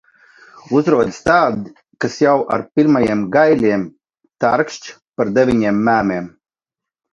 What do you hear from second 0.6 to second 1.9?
Uzrodas tādi,